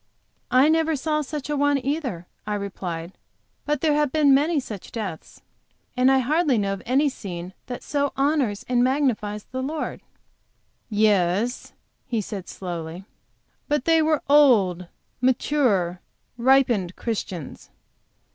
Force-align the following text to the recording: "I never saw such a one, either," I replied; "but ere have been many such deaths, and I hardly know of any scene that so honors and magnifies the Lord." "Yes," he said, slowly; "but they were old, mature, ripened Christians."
"I 0.49 0.67
never 0.67 0.95
saw 0.95 1.21
such 1.21 1.47
a 1.47 1.55
one, 1.55 1.77
either," 1.85 2.25
I 2.47 2.55
replied; 2.55 3.11
"but 3.67 3.83
ere 3.85 3.93
have 3.93 4.11
been 4.11 4.33
many 4.33 4.59
such 4.59 4.91
deaths, 4.91 5.43
and 5.95 6.11
I 6.11 6.17
hardly 6.17 6.57
know 6.57 6.73
of 6.73 6.81
any 6.87 7.07
scene 7.07 7.53
that 7.67 7.83
so 7.83 8.11
honors 8.17 8.65
and 8.67 8.83
magnifies 8.83 9.43
the 9.43 9.61
Lord." 9.61 10.01
"Yes," 10.89 11.73
he 12.07 12.19
said, 12.19 12.49
slowly; 12.49 13.05
"but 13.67 13.85
they 13.85 14.01
were 14.01 14.23
old, 14.27 14.87
mature, 15.21 16.01
ripened 16.35 16.95
Christians." 16.95 17.69